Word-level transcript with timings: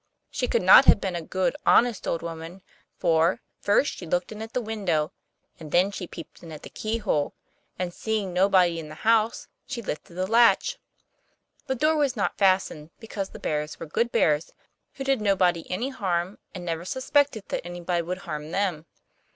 She 0.31 0.47
could 0.47 0.63
not 0.63 0.85
have 0.85 0.99
been 0.99 1.15
a 1.15 1.21
good, 1.21 1.55
honest 1.63 2.07
old 2.07 2.23
woman; 2.23 2.63
for, 2.97 3.39
first, 3.59 3.93
she 3.99 4.07
looked 4.07 4.31
in 4.31 4.41
at 4.41 4.53
the 4.53 4.59
window, 4.59 5.11
and 5.59 5.71
then 5.71 5.91
she 5.91 6.07
peeped 6.07 6.41
in 6.41 6.51
at 6.51 6.63
the 6.63 6.71
keyhole; 6.71 7.35
and, 7.77 7.93
seeing 7.93 8.33
nobody 8.33 8.79
in 8.79 8.89
the 8.89 8.95
house, 9.05 9.47
she 9.67 9.79
lifted 9.83 10.15
the 10.15 10.25
latch. 10.25 10.79
The 11.67 11.75
door 11.75 11.97
was 11.97 12.15
not 12.15 12.39
fastened, 12.39 12.89
because 12.99 13.29
the 13.29 13.37
bears 13.37 13.79
were 13.79 13.85
good 13.85 14.11
bears, 14.11 14.51
who 14.93 15.03
did 15.03 15.21
nobody 15.21 15.69
any 15.69 15.89
harm, 15.89 16.39
and 16.55 16.65
never 16.65 16.83
suspected 16.83 17.43
that 17.49 17.63
anybody 17.63 18.01
would 18.01 18.17
harm 18.25 18.49
them. 18.49 18.87